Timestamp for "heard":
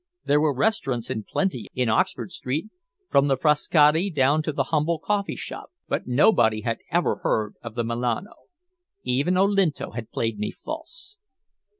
7.17-7.53